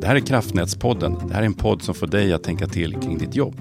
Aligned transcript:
Det 0.00 0.06
här 0.06 0.16
är 0.16 0.20
Kraftnätspodden. 0.20 1.16
Det 1.28 1.34
här 1.34 1.42
är 1.42 1.46
en 1.46 1.54
podd 1.54 1.82
som 1.82 1.94
får 1.94 2.06
dig 2.06 2.32
att 2.32 2.42
tänka 2.42 2.66
till 2.66 2.94
kring 2.94 3.18
ditt 3.18 3.36
jobb. 3.36 3.54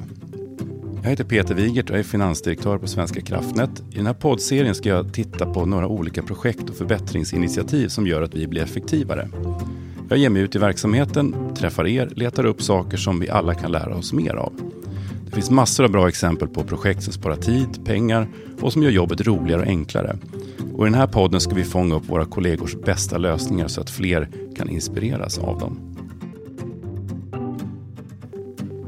Jag 1.03 1.09
heter 1.09 1.23
Peter 1.23 1.55
Wigert 1.55 1.89
och 1.89 1.97
är 1.97 2.03
finansdirektör 2.03 2.77
på 2.77 2.87
Svenska 2.87 3.21
kraftnät. 3.21 3.83
I 3.91 3.95
den 3.95 4.05
här 4.05 4.13
poddserien 4.13 4.75
ska 4.75 4.89
jag 4.89 5.13
titta 5.13 5.53
på 5.53 5.65
några 5.65 5.87
olika 5.87 6.23
projekt 6.23 6.69
och 6.69 6.75
förbättringsinitiativ 6.75 7.87
som 7.87 8.07
gör 8.07 8.21
att 8.21 8.33
vi 8.33 8.47
blir 8.47 8.61
effektivare. 8.61 9.29
Jag 10.09 10.17
ger 10.17 10.29
mig 10.29 10.41
ut 10.41 10.55
i 10.55 10.59
verksamheten, 10.59 11.35
träffar 11.55 11.87
er, 11.87 12.09
letar 12.15 12.45
upp 12.45 12.61
saker 12.61 12.97
som 12.97 13.19
vi 13.19 13.29
alla 13.29 13.53
kan 13.53 13.71
lära 13.71 13.95
oss 13.95 14.13
mer 14.13 14.33
av. 14.33 14.53
Det 15.25 15.31
finns 15.35 15.49
massor 15.49 15.83
av 15.83 15.91
bra 15.91 16.07
exempel 16.07 16.47
på 16.47 16.63
projekt 16.63 17.03
som 17.03 17.13
sparar 17.13 17.35
tid, 17.35 17.85
pengar 17.85 18.27
och 18.61 18.73
som 18.73 18.83
gör 18.83 18.91
jobbet 18.91 19.21
roligare 19.27 19.61
och 19.61 19.67
enklare. 19.67 20.17
Och 20.73 20.87
I 20.87 20.89
den 20.89 20.99
här 20.99 21.07
podden 21.07 21.41
ska 21.41 21.55
vi 21.55 21.63
fånga 21.63 21.95
upp 21.95 22.09
våra 22.09 22.25
kollegors 22.25 22.75
bästa 22.75 23.17
lösningar 23.17 23.67
så 23.67 23.81
att 23.81 23.89
fler 23.89 24.29
kan 24.57 24.69
inspireras 24.69 25.37
av 25.37 25.59
dem. 25.59 25.89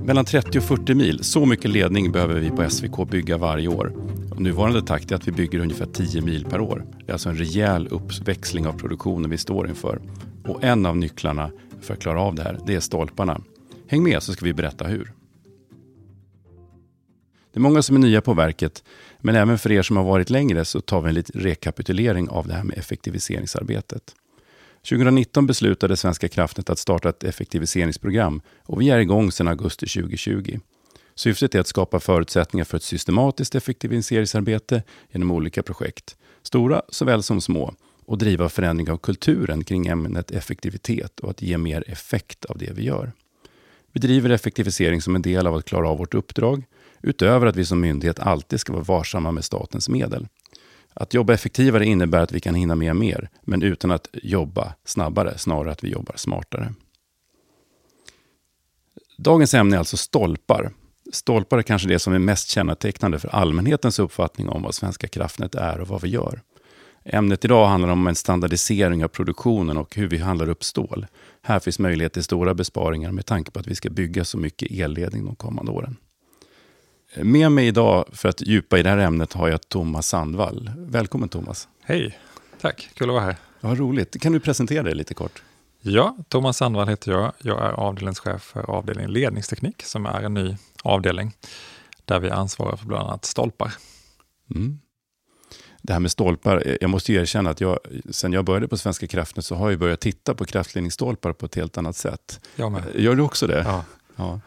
Mellan 0.05 0.25
30 0.25 0.57
och 0.57 0.63
40 0.63 0.95
mil, 0.95 1.23
så 1.23 1.45
mycket 1.45 1.71
ledning 1.71 2.11
behöver 2.11 2.39
vi 2.39 2.49
på 2.49 2.69
SVK 2.69 3.09
bygga 3.09 3.37
varje 3.37 3.67
år. 3.67 3.93
Och 4.31 4.41
nuvarande 4.41 4.81
takt 4.81 5.11
är 5.11 5.15
att 5.15 5.27
vi 5.27 5.31
bygger 5.31 5.59
ungefär 5.59 5.85
10 5.85 6.21
mil 6.21 6.45
per 6.45 6.61
år. 6.61 6.85
Det 7.05 7.11
är 7.11 7.13
alltså 7.13 7.29
en 7.29 7.37
rejäl 7.37 7.87
uppväxling 7.87 8.67
av 8.67 8.73
produktionen 8.73 9.29
vi 9.29 9.37
står 9.37 9.69
inför. 9.69 10.01
Och 10.45 10.63
en 10.63 10.85
av 10.85 10.97
nycklarna 10.97 11.51
för 11.81 11.93
att 11.93 11.99
klara 11.99 12.21
av 12.21 12.35
det 12.35 12.43
här, 12.43 12.59
det 12.65 12.75
är 12.75 12.79
stolparna. 12.79 13.41
Häng 13.87 14.03
med 14.03 14.23
så 14.23 14.33
ska 14.33 14.45
vi 14.45 14.53
berätta 14.53 14.87
hur. 14.87 15.13
Det 17.53 17.57
är 17.57 17.61
många 17.61 17.81
som 17.81 17.95
är 17.95 17.99
nya 17.99 18.21
på 18.21 18.33
verket, 18.33 18.83
men 19.19 19.35
även 19.35 19.57
för 19.57 19.71
er 19.71 19.81
som 19.81 19.97
har 19.97 20.03
varit 20.03 20.29
längre 20.29 20.65
så 20.65 20.81
tar 20.81 21.01
vi 21.01 21.09
en 21.09 21.15
liten 21.15 21.41
rekapitulering 21.41 22.29
av 22.29 22.47
det 22.47 22.53
här 22.53 22.63
med 22.63 22.77
effektiviseringsarbetet. 22.77 24.15
2019 24.89 25.47
beslutade 25.47 25.97
Svenska 25.97 26.27
kraftnät 26.27 26.69
att 26.69 26.79
starta 26.79 27.09
ett 27.09 27.23
effektiviseringsprogram 27.23 28.41
och 28.63 28.81
vi 28.81 28.89
är 28.89 28.99
igång 28.99 29.31
sedan 29.31 29.47
augusti 29.47 29.85
2020. 29.85 30.59
Syftet 31.15 31.55
är 31.55 31.59
att 31.59 31.67
skapa 31.67 31.99
förutsättningar 31.99 32.65
för 32.65 32.77
ett 32.77 32.83
systematiskt 32.83 33.55
effektiviseringsarbete 33.55 34.83
genom 35.11 35.31
olika 35.31 35.63
projekt, 35.63 36.15
stora 36.41 36.81
såväl 36.89 37.23
som 37.23 37.41
små, 37.41 37.73
och 38.05 38.17
driva 38.17 38.49
förändring 38.49 38.91
av 38.91 38.97
kulturen 38.97 39.63
kring 39.63 39.87
ämnet 39.87 40.31
effektivitet 40.31 41.19
och 41.19 41.29
att 41.29 41.41
ge 41.41 41.57
mer 41.57 41.83
effekt 41.87 42.45
av 42.45 42.57
det 42.57 42.71
vi 42.71 42.83
gör. 42.83 43.11
Vi 43.91 43.99
driver 43.99 44.29
effektivisering 44.29 45.01
som 45.01 45.15
en 45.15 45.21
del 45.21 45.47
av 45.47 45.55
att 45.55 45.65
klara 45.65 45.89
av 45.89 45.97
vårt 45.97 46.13
uppdrag, 46.13 46.63
utöver 47.01 47.47
att 47.47 47.55
vi 47.55 47.65
som 47.65 47.79
myndighet 47.79 48.19
alltid 48.19 48.59
ska 48.59 48.73
vara 48.73 48.83
varsamma 48.83 49.31
med 49.31 49.45
statens 49.45 49.89
medel. 49.89 50.27
Att 50.93 51.13
jobba 51.13 51.33
effektivare 51.33 51.85
innebär 51.85 52.19
att 52.19 52.31
vi 52.31 52.39
kan 52.39 52.55
hinna 52.55 52.75
med 52.75 52.95
mer, 52.95 53.29
men 53.41 53.63
utan 53.63 53.91
att 53.91 54.07
jobba 54.13 54.73
snabbare, 54.85 55.37
snarare 55.37 55.71
att 55.71 55.83
vi 55.83 55.89
jobbar 55.89 56.15
smartare. 56.17 56.73
Dagens 59.17 59.53
ämne 59.53 59.75
är 59.75 59.79
alltså 59.79 59.97
stolpar. 59.97 60.71
Stolpar 61.11 61.57
är 61.57 61.61
kanske 61.61 61.87
det 61.87 61.99
som 61.99 62.13
är 62.13 62.19
mest 62.19 62.49
kännetecknande 62.49 63.19
för 63.19 63.29
allmänhetens 63.29 63.99
uppfattning 63.99 64.49
om 64.49 64.61
vad 64.61 64.75
Svenska 64.75 65.07
kraftnät 65.07 65.55
är 65.55 65.81
och 65.81 65.87
vad 65.87 66.01
vi 66.01 66.09
gör. 66.09 66.41
Ämnet 67.05 67.45
idag 67.45 67.67
handlar 67.67 67.89
om 67.89 68.07
en 68.07 68.15
standardisering 68.15 69.03
av 69.03 69.07
produktionen 69.07 69.77
och 69.77 69.95
hur 69.95 70.07
vi 70.07 70.17
handlar 70.17 70.49
upp 70.49 70.63
stål. 70.63 71.05
Här 71.41 71.59
finns 71.59 71.79
möjlighet 71.79 72.13
till 72.13 72.23
stora 72.23 72.53
besparingar 72.53 73.11
med 73.11 73.25
tanke 73.25 73.51
på 73.51 73.59
att 73.59 73.67
vi 73.67 73.75
ska 73.75 73.89
bygga 73.89 74.25
så 74.25 74.37
mycket 74.37 74.71
elledning 74.71 75.25
de 75.25 75.35
kommande 75.35 75.71
åren. 75.71 75.97
Med 77.15 77.51
mig 77.51 77.67
idag 77.67 78.05
för 78.11 78.29
att 78.29 78.41
djupa 78.41 78.79
i 78.79 78.83
det 78.83 78.89
här 78.89 78.97
ämnet 78.97 79.33
har 79.33 79.49
jag 79.49 79.69
Thomas 79.69 80.07
Sandvall. 80.07 80.71
Välkommen 80.77 81.29
Thomas. 81.29 81.67
Hej, 81.81 82.17
tack. 82.61 82.89
Kul 82.93 83.09
att 83.09 83.13
vara 83.13 83.23
här. 83.23 83.35
Vad 83.59 83.77
roligt. 83.77 84.21
Kan 84.21 84.31
du 84.33 84.39
presentera 84.39 84.83
dig 84.83 84.95
lite 84.95 85.13
kort? 85.13 85.43
Ja, 85.81 86.17
Thomas 86.29 86.57
Sandvall 86.57 86.87
heter 86.87 87.11
jag. 87.11 87.33
Jag 87.37 87.65
är 87.65 87.71
avdelningschef 87.71 88.41
för 88.41 88.69
avdelningen 88.69 89.13
ledningsteknik 89.13 89.83
som 89.83 90.05
är 90.05 90.21
en 90.21 90.33
ny 90.33 90.55
avdelning 90.83 91.33
där 92.05 92.19
vi 92.19 92.29
ansvarar 92.29 92.75
för 92.75 92.85
bland 92.85 93.07
annat 93.07 93.25
stolpar. 93.25 93.73
Mm. 94.55 94.79
Det 95.81 95.93
här 95.93 95.99
med 95.99 96.11
stolpar, 96.11 96.77
jag 96.81 96.89
måste 96.89 97.13
erkänna 97.13 97.49
att 97.49 97.61
jag, 97.61 97.79
sen 98.09 98.33
jag 98.33 98.45
började 98.45 98.67
på 98.67 98.77
Svenska 98.77 99.07
kraftnät 99.07 99.45
så 99.45 99.55
har 99.55 99.69
jag 99.69 99.79
börjat 99.79 99.99
titta 99.99 100.35
på 100.35 100.45
kraftledningsstolpar 100.45 101.33
på 101.33 101.45
ett 101.45 101.55
helt 101.55 101.77
annat 101.77 101.95
sätt. 101.95 102.39
Jag 102.55 102.71
med. 102.71 102.83
Gör 102.95 103.15
du 103.15 103.21
också 103.21 103.47
det? 103.47 103.63
Ja. 103.67 103.83
ja 104.15 104.39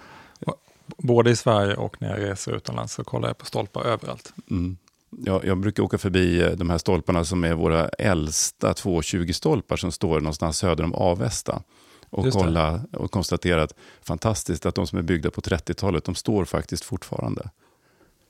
både 0.86 1.30
i 1.30 1.36
Sverige 1.36 1.74
och 1.74 2.02
när 2.02 2.10
jag 2.10 2.30
reser 2.30 2.52
utomlands 2.56 2.92
så 2.92 3.04
kollar 3.04 3.28
jag 3.28 3.38
på 3.38 3.46
stolpar 3.46 3.84
överallt. 3.84 4.32
Mm. 4.50 4.76
Jag, 5.10 5.44
jag 5.44 5.58
brukar 5.58 5.82
åka 5.82 5.98
förbi 5.98 6.42
eh, 6.42 6.50
de 6.50 6.70
här 6.70 6.78
stolparna 6.78 7.24
som 7.24 7.44
är 7.44 7.54
våra 7.54 7.88
äldsta 7.88 8.72
220-stolpar 8.72 9.76
som 9.76 9.92
står 9.92 10.20
någonstans 10.20 10.58
söder 10.58 10.84
om 10.84 10.94
Avesta. 10.94 11.62
Och, 12.10 12.32
kolla, 12.32 12.80
och 12.92 13.10
konstatera 13.10 13.62
att 13.62 13.74
fantastiskt 14.02 14.66
att 14.66 14.74
de 14.74 14.86
som 14.86 14.98
är 14.98 15.02
byggda 15.02 15.30
på 15.30 15.40
30-talet, 15.40 16.04
de 16.04 16.14
står 16.14 16.44
faktiskt 16.44 16.84
fortfarande. 16.84 17.50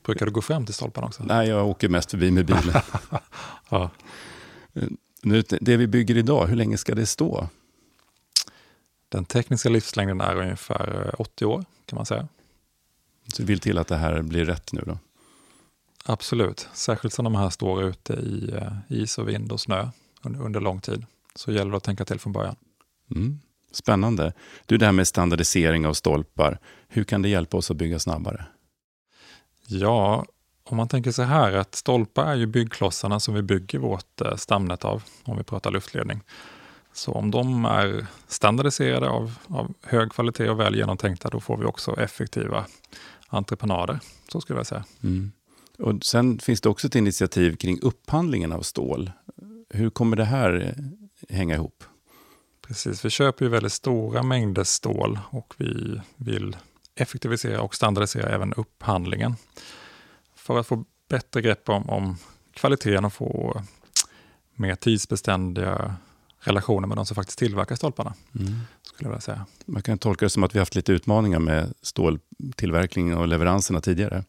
Brukar 0.04 0.26
du 0.26 0.32
gå 0.32 0.42
fram 0.42 0.66
till 0.66 0.74
stolparna 0.74 1.06
också? 1.06 1.22
Nej, 1.22 1.48
jag 1.48 1.68
åker 1.68 1.88
mest 1.88 2.10
förbi 2.10 2.30
med 2.30 2.46
bilen. 2.46 2.74
ja. 3.68 3.90
Eh, 4.74 5.42
det 5.60 5.76
vi 5.76 5.86
bygger 5.86 6.16
idag, 6.16 6.46
hur 6.46 6.56
länge 6.56 6.78
ska 6.78 6.94
det 6.94 7.06
stå? 7.06 7.48
Den 9.08 9.24
tekniska 9.24 9.68
livslängden 9.68 10.20
är 10.20 10.36
ungefär 10.36 11.14
80 11.18 11.44
år 11.44 11.64
kan 11.86 11.96
man 11.96 12.06
säga. 12.06 12.28
Så 13.26 13.42
du 13.42 13.46
vill 13.46 13.60
till 13.60 13.78
att 13.78 13.88
det 13.88 13.96
här 13.96 14.22
blir 14.22 14.44
rätt 14.44 14.72
nu 14.72 14.82
då? 14.86 14.98
Absolut, 16.06 16.68
särskilt 16.72 17.14
som 17.14 17.24
de 17.24 17.34
här 17.34 17.50
står 17.50 17.84
ute 17.84 18.12
i 18.12 18.52
uh, 18.52 18.72
is 18.88 19.18
och 19.18 19.28
vind 19.28 19.52
och 19.52 19.60
snö 19.60 19.88
under, 20.22 20.40
under 20.40 20.60
lång 20.60 20.80
tid. 20.80 21.06
Så 21.34 21.52
gäller 21.52 21.70
det 21.70 21.76
att 21.76 21.84
tänka 21.84 22.04
till 22.04 22.20
från 22.20 22.32
början. 22.32 22.56
Mm. 23.10 23.40
Spännande. 23.72 24.32
Du, 24.66 24.76
det 24.76 24.86
här 24.86 24.92
med 24.92 25.08
standardisering 25.08 25.86
av 25.86 25.92
stolpar, 25.92 26.58
hur 26.88 27.04
kan 27.04 27.22
det 27.22 27.28
hjälpa 27.28 27.56
oss 27.56 27.70
att 27.70 27.76
bygga 27.76 27.98
snabbare? 27.98 28.46
Ja, 29.66 30.24
om 30.64 30.76
man 30.76 30.88
tänker 30.88 31.12
så 31.12 31.22
här 31.22 31.52
att 31.52 31.74
stolpar 31.74 32.26
är 32.26 32.34
ju 32.34 32.46
byggklossarna 32.46 33.20
som 33.20 33.34
vi 33.34 33.42
bygger 33.42 33.78
vårt 33.78 34.20
uh, 34.20 34.36
stamnät 34.36 34.84
av, 34.84 35.02
om 35.24 35.36
vi 35.36 35.44
pratar 35.44 35.70
luftledning. 35.70 36.20
Så 36.92 37.12
om 37.12 37.30
de 37.30 37.64
är 37.64 38.06
standardiserade 38.26 39.08
av, 39.08 39.34
av 39.48 39.74
hög 39.82 40.12
kvalitet 40.12 40.48
och 40.48 40.60
väl 40.60 40.74
genomtänkta, 40.74 41.30
då 41.30 41.40
får 41.40 41.56
vi 41.56 41.64
också 41.64 42.00
effektiva 42.00 42.66
entreprenader. 43.34 44.00
Så 44.28 44.40
skulle 44.40 44.58
jag 44.58 44.66
säga. 44.66 44.84
Mm. 45.02 45.32
Och 45.78 46.04
sen 46.04 46.38
finns 46.38 46.60
det 46.60 46.68
också 46.68 46.86
ett 46.86 46.94
initiativ 46.94 47.56
kring 47.56 47.80
upphandlingen 47.82 48.52
av 48.52 48.60
stål. 48.60 49.10
Hur 49.70 49.90
kommer 49.90 50.16
det 50.16 50.24
här 50.24 50.74
hänga 51.28 51.54
ihop? 51.54 51.84
Precis, 52.66 53.04
vi 53.04 53.10
köper 53.10 53.44
ju 53.44 53.50
väldigt 53.50 53.72
stora 53.72 54.22
mängder 54.22 54.64
stål 54.64 55.18
och 55.30 55.54
vi 55.56 56.00
vill 56.16 56.56
effektivisera 56.94 57.60
och 57.60 57.74
standardisera 57.74 58.28
även 58.28 58.54
upphandlingen. 58.54 59.34
För 60.34 60.58
att 60.58 60.66
få 60.66 60.84
bättre 61.08 61.42
grepp 61.42 61.68
om, 61.68 61.90
om 61.90 62.16
kvaliteten 62.52 63.04
och 63.04 63.12
få 63.12 63.62
mer 64.54 64.74
tidsbeständiga 64.74 65.96
relationer 66.44 66.88
med 66.88 66.96
de 66.96 67.06
som 67.06 67.14
faktiskt 67.14 67.38
tillverkar 67.38 67.76
stolparna. 67.76 68.14
Mm. 68.40 68.60
Skulle 68.82 69.10
jag 69.10 69.22
säga. 69.22 69.46
Man 69.64 69.82
kan 69.82 69.98
tolka 69.98 70.26
det 70.26 70.30
som 70.30 70.44
att 70.44 70.54
vi 70.54 70.58
haft 70.58 70.74
lite 70.74 70.92
utmaningar 70.92 71.38
med 71.38 71.74
ståltillverkningen 71.82 73.18
och 73.18 73.28
leveranserna 73.28 73.80
tidigare. 73.80 74.24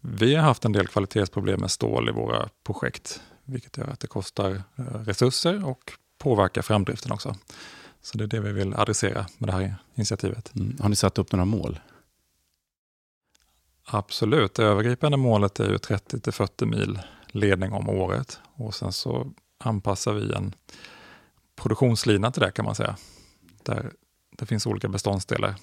Vi 0.00 0.34
har 0.34 0.42
haft 0.42 0.64
en 0.64 0.72
del 0.72 0.86
kvalitetsproblem 0.86 1.60
med 1.60 1.70
stål 1.70 2.08
i 2.08 2.12
våra 2.12 2.48
projekt, 2.64 3.20
vilket 3.44 3.76
gör 3.76 3.88
att 3.88 4.00
det 4.00 4.06
kostar 4.06 4.50
eh, 4.76 4.84
resurser 4.84 5.64
och 5.64 5.92
påverkar 6.18 6.62
framdriften 6.62 7.12
också. 7.12 7.36
Så 8.02 8.18
det 8.18 8.24
är 8.24 8.28
det 8.28 8.40
vi 8.40 8.52
vill 8.52 8.74
adressera 8.74 9.26
med 9.38 9.48
det 9.48 9.52
här 9.52 9.74
initiativet. 9.94 10.54
Mm. 10.54 10.76
Har 10.80 10.88
ni 10.88 10.96
satt 10.96 11.18
upp 11.18 11.32
några 11.32 11.44
mål? 11.44 11.80
Absolut, 13.84 14.54
det 14.54 14.64
övergripande 14.64 15.16
målet 15.16 15.60
är 15.60 15.70
ju 15.70 15.76
30-40 15.76 16.66
mil 16.66 16.98
ledning 17.26 17.72
om 17.72 17.88
året 17.88 18.40
och 18.54 18.74
sen 18.74 18.92
så 18.92 19.32
anpassar 19.58 20.12
vi 20.12 20.32
en 20.32 20.54
produktionslina 21.62 22.30
till 22.30 22.42
det 22.42 22.50
kan 22.50 22.64
man 22.64 22.74
säga. 22.74 22.96
Där 23.62 23.92
det 24.38 24.46
finns 24.46 24.66
olika 24.66 24.88
beståndsdelar 24.88 25.54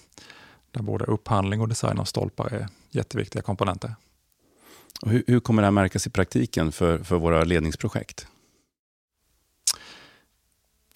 där 0.72 0.82
både 0.82 1.06
upphandling 1.06 1.62
och 1.62 1.68
design 1.68 2.00
av 2.00 2.06
stolpar 2.06 2.54
är 2.54 2.68
jätteviktiga 2.92 3.42
komponenter. 3.42 3.96
Hur, 5.06 5.24
hur 5.28 5.40
kommer 5.40 5.62
det 5.62 5.66
här 5.66 5.72
märkas 5.72 6.08
i 6.08 6.10
praktiken 6.10 6.72
för, 6.72 6.98
för 6.98 7.16
våra 7.16 7.44
ledningsprojekt? 7.44 8.28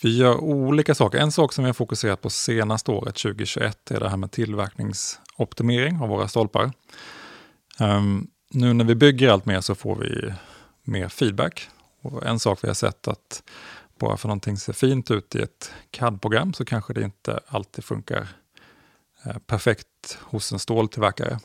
Vi 0.01 0.17
gör 0.17 0.37
olika 0.37 0.95
saker. 0.95 1.17
En 1.17 1.31
sak 1.31 1.53
som 1.53 1.63
vi 1.63 1.67
har 1.67 1.73
fokuserat 1.73 2.21
på 2.21 2.29
senaste 2.29 2.91
året, 2.91 3.15
2021, 3.15 3.91
är 3.91 3.99
det 3.99 4.09
här 4.09 4.17
med 4.17 4.31
tillverkningsoptimering 4.31 6.01
av 6.01 6.09
våra 6.09 6.27
stolpar. 6.27 6.71
Um, 7.79 8.27
nu 8.49 8.73
när 8.73 8.85
vi 8.85 8.95
bygger 8.95 9.29
allt 9.29 9.45
mer 9.45 9.61
så 9.61 9.75
får 9.75 9.95
vi 9.95 10.33
mer 10.83 11.09
feedback. 11.09 11.69
Och 12.01 12.25
en 12.25 12.39
sak 12.39 12.59
vi 12.63 12.67
har 12.67 12.75
sett 12.75 13.07
att 13.07 13.43
bara 14.03 14.17
för 14.17 14.27
någonting 14.27 14.57
ser 14.57 14.73
fint 14.73 15.11
ut 15.11 15.35
i 15.35 15.41
ett 15.41 15.71
CAD-program 15.91 16.53
så 16.53 16.65
kanske 16.65 16.93
det 16.93 17.01
inte 17.01 17.39
alltid 17.47 17.83
funkar 17.83 18.27
eh, 19.25 19.37
perfekt 19.37 20.17
hos 20.21 20.51
en 20.51 20.59
ståltillverkare. 20.59 21.39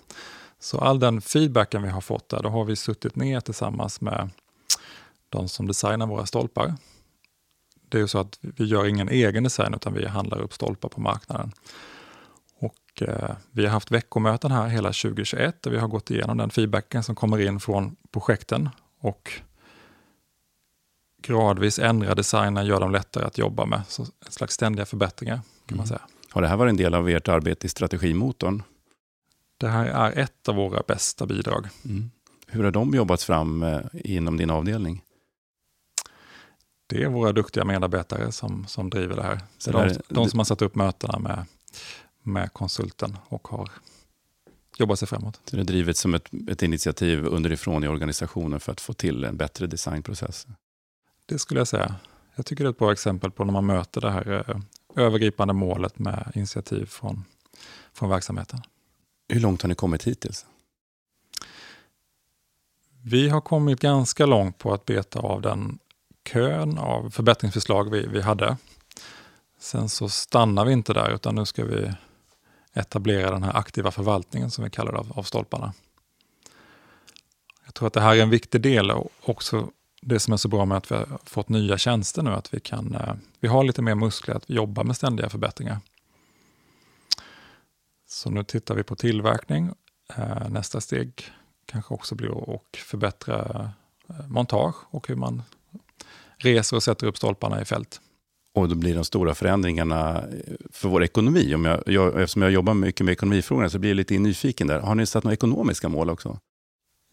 Så 0.58 0.78
all 0.78 1.00
den 1.00 1.20
feedbacken 1.20 1.82
vi 1.82 1.88
har 1.88 2.00
fått 2.00 2.28
där, 2.28 2.42
då 2.42 2.48
har 2.48 2.64
vi 2.64 2.76
suttit 2.76 3.16
ner 3.16 3.40
tillsammans 3.40 4.00
med 4.00 4.30
de 5.28 5.48
som 5.48 5.66
designar 5.66 6.06
våra 6.06 6.26
stolpar. 6.26 6.74
det 7.88 7.98
är 7.98 8.02
ju 8.02 8.08
så 8.08 8.18
att 8.18 8.38
vi 8.40 8.64
gör 8.64 8.86
ingen 8.86 9.08
egen 9.08 9.44
design 9.44 9.74
utan 9.74 9.94
vi 9.94 10.06
handlar 10.06 10.40
upp 10.40 10.54
stolpar 10.54 10.88
på 10.88 11.00
marknaden. 11.00 11.52
Och 12.58 13.02
eh, 13.02 13.36
vi 13.50 13.64
har 13.64 13.72
haft 13.72 13.90
veckomöten 13.90 14.50
här 14.50 14.68
hela 14.68 14.88
2021 14.88 15.62
där 15.62 15.70
vi 15.70 15.78
har 15.78 15.88
gått 15.88 16.10
igenom 16.10 16.36
den 16.36 16.50
feedbacken 16.50 17.02
som 17.02 17.14
kommer 17.14 17.40
in 17.40 17.60
från 17.60 17.96
projekten 18.12 18.68
och 19.00 19.40
gradvis 21.22 21.78
ändra 21.78 22.14
designen, 22.14 22.66
gör 22.66 22.80
dem 22.80 22.92
lättare 22.92 23.24
att 23.24 23.38
jobba 23.38 23.66
med. 23.66 23.82
Så 23.88 24.02
en 24.02 24.32
slags 24.32 24.54
ständiga 24.54 24.86
förbättringar 24.86 25.40
kan 25.66 25.76
man 25.76 25.86
Mm. 25.86 25.86
säga. 25.86 26.00
Har 26.30 26.42
det 26.42 26.48
här 26.48 26.56
varit 26.56 26.70
en 26.70 26.76
del 26.76 26.94
av 26.94 27.08
ert 27.08 27.28
arbete 27.28 27.66
i 27.66 27.70
strategimotorn? 27.70 28.62
Det 29.58 29.68
här 29.68 29.86
är 29.86 30.18
ett 30.18 30.48
av 30.48 30.54
våra 30.54 30.82
bästa 30.88 31.26
bidrag. 31.26 31.66
Mm. 31.84 32.10
Hur 32.46 32.64
har 32.64 32.70
de 32.70 32.94
jobbats 32.94 33.24
fram 33.24 33.62
eh, 33.62 33.80
inom 33.92 34.36
din 34.36 34.50
avdelning? 34.50 35.02
Det 36.86 37.02
är 37.02 37.08
våra 37.08 37.32
duktiga 37.32 37.64
medarbetare 37.64 38.32
som, 38.32 38.66
som 38.66 38.90
driver 38.90 39.16
det 39.16 39.22
här. 39.22 39.40
Så 39.58 39.70
det 39.70 39.78
de, 39.78 39.82
här- 39.88 40.02
de 40.08 40.30
som 40.30 40.38
har 40.38 40.44
satt 40.44 40.62
upp 40.62 40.74
mötena 40.74 41.18
med, 41.18 41.44
med 42.22 42.52
konsulten 42.52 43.16
och 43.28 43.48
har 43.48 43.70
jobbat 44.78 44.98
sig 44.98 45.08
framåt. 45.08 45.40
Så 45.44 45.56
det 45.56 45.62
är 45.62 45.64
drivet 45.64 45.96
som 45.96 46.14
ett, 46.14 46.28
ett 46.50 46.62
initiativ 46.62 47.26
underifrån 47.26 47.84
i 47.84 47.88
organisationen 47.88 48.60
för 48.60 48.72
att 48.72 48.80
få 48.80 48.92
till 48.92 49.24
en 49.24 49.36
bättre 49.36 49.66
designprocess. 49.66 50.46
Det 51.28 51.38
skulle 51.38 51.60
jag 51.60 51.68
säga. 51.68 51.94
Jag 52.34 52.46
tycker 52.46 52.64
det 52.64 52.68
är 52.68 52.70
ett 52.70 52.78
bra 52.78 52.92
exempel 52.92 53.30
på 53.30 53.44
när 53.44 53.52
man 53.52 53.66
möter 53.66 54.00
det 54.00 54.10
här 54.10 54.50
eh, 54.50 54.56
övergripande 55.04 55.54
målet 55.54 55.98
med 55.98 56.32
initiativ 56.34 56.86
från, 56.86 57.24
från 57.92 58.08
verksamheten. 58.08 58.60
Hur 59.28 59.40
långt 59.40 59.62
har 59.62 59.68
ni 59.68 59.74
kommit 59.74 60.04
hittills? 60.04 60.46
Vi 63.02 63.28
har 63.28 63.40
kommit 63.40 63.80
ganska 63.80 64.26
långt 64.26 64.58
på 64.58 64.72
att 64.72 64.84
beta 64.84 65.18
av 65.18 65.42
den 65.42 65.78
kön 66.24 66.78
av 66.78 67.10
förbättringsförslag 67.10 67.90
vi, 67.90 68.06
vi 68.06 68.22
hade. 68.22 68.56
Sen 69.58 69.88
så 69.88 70.08
stannar 70.08 70.64
vi 70.64 70.72
inte 70.72 70.92
där 70.92 71.10
utan 71.10 71.34
nu 71.34 71.46
ska 71.46 71.64
vi 71.64 71.92
etablera 72.72 73.30
den 73.30 73.42
här 73.42 73.56
aktiva 73.56 73.90
förvaltningen 73.90 74.50
som 74.50 74.64
vi 74.64 74.70
kallar 74.70 74.92
det 74.92 74.98
av, 74.98 75.12
av 75.18 75.22
stolparna. 75.22 75.72
Jag 77.64 77.74
tror 77.74 77.86
att 77.86 77.94
det 77.94 78.00
här 78.00 78.16
är 78.16 78.22
en 78.22 78.30
viktig 78.30 78.60
del 78.60 78.92
också 79.22 79.70
det 80.02 80.20
som 80.20 80.32
är 80.32 80.36
så 80.36 80.48
bra 80.48 80.64
med 80.64 80.76
att 80.76 80.90
vi 80.90 80.94
har 80.94 81.18
fått 81.24 81.48
nya 81.48 81.78
tjänster 81.78 82.22
nu, 82.22 82.30
att 82.30 82.54
vi 82.54 82.60
kan, 82.60 82.94
eh, 82.94 83.14
vi 83.40 83.48
har 83.48 83.64
lite 83.64 83.82
mer 83.82 83.94
muskler 83.94 84.34
att 84.34 84.50
jobba 84.50 84.84
med 84.84 84.96
ständiga 84.96 85.28
förbättringar. 85.28 85.78
Så 88.06 88.30
nu 88.30 88.44
tittar 88.44 88.74
vi 88.74 88.82
på 88.82 88.96
tillverkning. 88.96 89.70
Eh, 90.16 90.48
Nästa 90.48 90.80
steg 90.80 91.24
kanske 91.66 91.94
också 91.94 92.14
blir 92.14 92.54
att 92.54 92.76
förbättra 92.76 93.70
eh, 94.08 94.26
montage 94.28 94.76
och 94.90 95.08
hur 95.08 95.16
man 95.16 95.42
reser 96.36 96.76
och 96.76 96.82
sätter 96.82 97.06
upp 97.06 97.16
stolparna 97.16 97.62
i 97.62 97.64
fält. 97.64 98.00
Och 98.54 98.68
då 98.68 98.74
blir 98.74 98.94
de 98.94 99.04
stora 99.04 99.34
förändringarna 99.34 100.24
för 100.70 100.88
vår 100.88 101.02
ekonomi. 101.02 101.54
Om 101.54 101.64
jag, 101.64 101.82
jag, 101.86 102.20
eftersom 102.20 102.42
jag 102.42 102.50
jobbar 102.50 102.74
mycket 102.74 103.04
med 103.06 103.12
ekonomifrågorna 103.12 103.70
så 103.70 103.78
blir 103.78 103.90
jag 103.90 103.96
lite 103.96 104.18
nyfiken 104.18 104.66
där. 104.66 104.80
Har 104.80 104.94
ni 104.94 105.06
satt 105.06 105.24
några 105.24 105.34
ekonomiska 105.34 105.88
mål 105.88 106.10
också? 106.10 106.38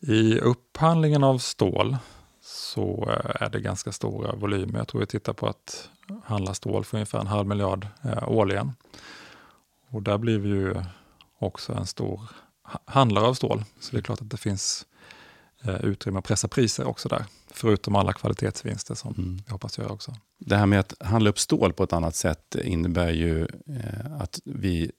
I 0.02 0.40
upphandlingen 0.40 1.24
av 1.24 1.38
stål 1.38 1.98
så 2.46 3.10
eh, 3.10 3.42
är 3.46 3.50
det 3.50 3.60
ganska 3.60 3.92
stora 3.92 4.36
volymer. 4.36 4.80
Jag 4.80 4.88
tror 4.88 5.02
vi 5.02 5.08
tittar 5.08 5.34
på 5.34 5.48
att 5.48 5.90
handla 6.24 6.54
stål 6.54 6.86
för 6.86 6.98
ungefär 6.98 7.20
en 7.20 7.28
halv 7.28 7.48
miljard 7.48 7.88
eh, 8.04 8.30
årligen. 8.30 8.72
Och 9.90 10.04
där 10.04 10.18
blir 10.18 10.40
vi 10.40 10.50
ju 10.50 10.76
också 11.40 11.74
en 11.74 11.86
stor 11.86 12.22
ha- 12.64 12.80
handlare 12.86 13.26
av 13.26 13.34
stål. 13.34 13.64
Så 13.80 13.92
det 13.92 13.98
är 13.98 14.02
klart 14.02 14.22
att 14.22 14.30
det 14.30 14.38
finns 14.38 14.86
eh, 15.64 15.76
utrymme 15.86 16.20
att 16.20 16.26
pressa 16.26 16.48
priser 16.48 16.86
också 16.88 17.10
där. 17.10 17.26
Förutom 17.52 17.96
alla 17.96 18.14
kvalitetsvinster 18.14 18.96
som 18.96 19.14
Mm. 19.18 19.38
vi 19.46 19.52
hoppas 19.52 19.78
göra 19.78 19.90
också. 19.90 20.14
Det 20.40 20.56
här 20.58 20.66
med 20.66 20.80
att 20.80 20.94
handla 21.00 21.30
upp 21.30 21.40
stål 21.40 21.74
på 21.74 21.84
ett 21.84 21.94
annat 21.94 22.16
sätt 22.16 22.56
innebär 22.64 23.12
ju 23.12 23.48
att 24.20 24.40
vi 24.46 24.92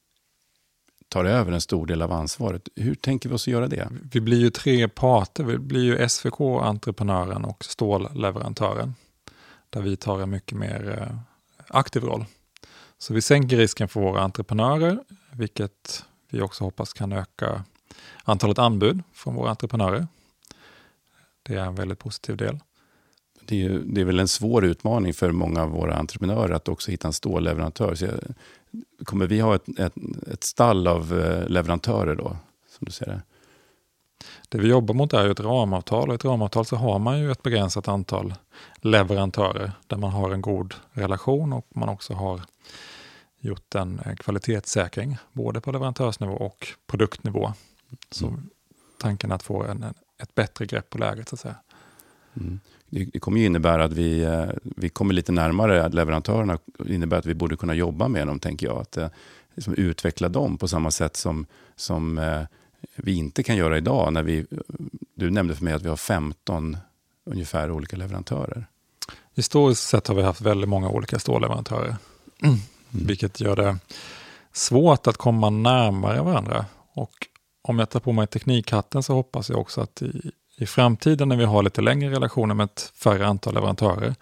tar 1.09 1.25
över 1.25 1.53
en 1.53 1.61
stor 1.61 1.87
del 1.87 2.03
av 2.03 2.13
ansvaret. 2.13 2.69
Hur 2.77 2.95
tänker 2.95 3.29
vi 3.29 3.35
oss 3.35 3.43
att 3.43 3.53
göra 3.53 3.67
det? 3.67 3.89
Vi 4.13 4.21
blir 4.21 4.39
ju 4.39 4.51
tre 4.51 4.89
parter. 4.89 5.45
Vi 5.45 5.59
blir 5.59 5.85
ju 5.85 6.09
SVK, 6.09 6.41
entreprenören 6.41 7.45
och 7.45 7.65
stålleverantören. 7.65 8.95
Där 9.71 9.81
vi 9.81 9.97
tar 9.97 10.21
en 10.21 10.31
mycket 10.31 10.59
mer 10.59 10.99
eh, 11.03 11.19
aktiv 11.69 12.03
roll. 12.03 12.25
Så 12.99 13.15
vi 13.15 13.23
sänker 13.23 13.57
risken 13.57 13.89
för 13.89 14.01
våra 14.01 14.21
entreprenörer, 14.21 14.99
vilket 15.33 16.05
vi 16.31 16.41
också 16.41 16.65
hoppas 16.65 16.93
kan 16.93 17.13
öka 17.13 17.65
antalet 18.25 18.59
anbud 18.59 19.03
från 19.13 19.35
våra 19.35 19.51
entreprenörer. 19.51 20.07
Det 21.43 21.55
är 21.55 21.65
en 21.65 21.75
väldigt 21.75 21.99
positiv 21.99 22.37
del. 22.37 22.59
Det 23.49 23.65
är, 23.65 23.83
det 23.85 24.01
är 24.01 24.05
väl 24.05 24.21
en 24.21 24.29
svår 24.29 24.65
utmaning 24.65 25.15
för 25.15 25.33
många 25.33 25.63
av 25.63 25.71
våra 25.71 25.97
entreprenörer 25.97 26.55
att 26.55 26.69
också 26.69 26.91
hitta 26.91 27.09
en 27.09 27.13
stålleverantör. 27.13 27.95
Så 27.95 28.05
jag, 28.05 28.15
kommer 29.05 29.27
vi 29.27 29.41
ha 29.41 29.55
ett, 29.55 29.79
ett, 29.79 29.95
ett 30.33 30.45
stall 30.45 30.87
av 30.87 31.19
eh, 31.21 31.49
leverantörer 31.49 32.15
då? 32.15 32.37
Som 32.69 32.85
du 32.85 32.93
ser 32.93 33.07
det? 33.07 33.23
Det 34.49 34.59
vi 34.59 34.69
jobbar 34.69 34.95
mot 34.95 35.13
är 35.13 35.25
ju 35.25 35.31
ett 35.31 35.41
ramavtal 35.41 36.09
och 36.09 36.15
i 36.15 36.17
ett 36.17 36.25
ramavtal 36.25 36.67
så 36.67 36.77
har 36.77 36.99
man 36.99 37.19
ju 37.19 37.31
ett 37.33 37.43
begränsat 37.43 37.89
antal 37.89 38.35
leverantörer 38.77 39.73
där 39.87 39.97
man 39.97 40.11
har 40.11 40.31
en 40.31 40.41
god 40.41 40.75
relation 40.93 41.53
och 41.53 41.67
man 41.75 41.89
också 41.89 42.15
har 42.15 42.41
gjort 43.41 43.75
en 43.75 43.99
eh, 43.99 44.15
kvalitetssäkring 44.15 45.17
både 45.33 45.61
på 45.61 45.73
leverantörsnivå 45.73 46.33
och 46.33 46.67
produktnivå. 46.87 47.53
Så 48.11 48.27
Mm. 48.27 48.51
tanken 48.99 49.31
är 49.31 49.35
att 49.35 49.43
få 49.43 49.63
en, 49.63 49.85
ett 50.23 50.35
bättre 50.35 50.67
grepp 50.67 50.91
på 50.91 50.99
läget 50.99 51.29
så 51.29 51.35
att 51.37 51.41
säga. 51.41 51.57
Mm. 52.37 52.61
Det, 52.89 53.05
det 53.05 53.19
kommer 53.19 53.41
ju 53.41 53.47
innebära 53.47 53.85
att 53.85 53.93
vi, 53.93 54.23
eh, 54.23 54.47
vi 54.63 54.89
kommer 54.89 55.15
lite 55.15 55.33
närmare 55.33 55.89
leverantörerna. 55.89 56.59
Det 56.79 56.95
innebär 56.95 57.19
att 57.19 57.27
vi 57.27 57.35
borde 57.35 57.57
kunna 57.57 57.75
jobba 57.75 58.09
med 58.09 58.27
dem, 58.27 58.39
tänker 58.39 58.67
jag. 58.67 58.81
Att 58.81 58.97
eh, 58.97 59.09
liksom 59.55 59.75
utveckla 59.75 60.29
dem 60.29 60.59
på 60.59 60.69
samma 60.69 60.91
sätt 60.91 61.17
som, 61.17 61.47
som 61.77 62.19
eh, 62.19 62.43
vi 62.97 63.15
inte 63.15 63.43
kan 63.43 63.57
göra 63.57 63.79
idag. 63.79 64.13
När 64.13 64.23
vi, 64.23 64.47
du 65.15 65.31
nämnde 65.31 65.55
för 65.55 65.65
mig 65.65 65.75
att 65.75 65.83
vi 65.83 65.89
har 65.89 65.97
15 65.97 66.77
ungefär 67.25 67.71
olika 67.71 67.97
leverantörer. 67.97 68.67
Historiskt 69.35 69.83
sett 69.89 70.07
har 70.07 70.15
vi 70.15 70.23
haft 70.23 70.41
väldigt 70.41 70.69
många 70.69 70.91
olika 70.91 71.19
stålleverantörer, 71.19 71.97
Mm. 72.43 72.57
vilket 72.91 73.41
gör 73.41 73.57
det 73.57 73.79
svårt 74.53 75.07
att 75.07 75.17
komma 75.17 75.51
närmare 75.51 76.23
varandra. 76.23 76.65
Och 76.93 77.27
om 77.63 77.79
jag 77.79 77.91
tar 77.91 78.01
på 78.01 78.13
mig 78.13 78.27
teknikhatten 78.27 79.03
så 79.03 79.15
hoppas 79.15 79.51
jag 79.51 79.59
också 79.59 79.81
att 79.81 80.03
i, 80.03 80.31
i 80.57 80.67
framtiden 80.67 81.29
när 81.29 81.37
vi 81.37 81.45
har 81.45 81.63
lite 81.63 81.81
längre 81.81 82.11
relationer 82.11 82.55
med 82.55 82.65
ett 82.65 82.93
färre 82.95 83.27
antal 83.27 83.55
leverantörer, 83.55 84.15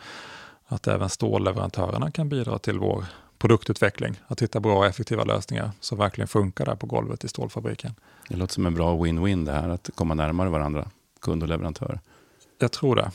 att 0.67 0.87
även 0.87 1.09
stålleverantörerna 1.09 2.11
kan 2.11 2.29
bidra 2.29 2.59
till 2.59 2.79
vår 2.79 3.05
produktutveckling. 3.39 4.15
Att 4.27 4.43
hitta 4.43 4.61
bra 4.61 4.79
och 4.79 4.87
effektiva 4.87 5.25
lösningar 5.25 5.71
som 5.81 5.99
verkligen 5.99 6.29
funkar 6.29 6.67
där 6.67 6.75
på 6.75 6.87
golvet 6.87 7.25
i 7.25 7.29
stålfabriken. 7.29 7.95
Det 8.29 8.37
låter 8.37 8.55
som 8.55 8.67
en 8.67 8.75
bra 8.75 8.97
win-win 8.97 9.45
det 9.45 9.53
här, 9.53 9.69
att 9.69 9.91
komma 9.95 10.15
närmare 10.15 10.49
varandra, 10.49 10.91
kund 11.21 11.43
och 11.43 11.49
leverantör. 11.49 12.01
Jag 12.59 12.73
tror 12.73 12.97
det. 12.97 13.11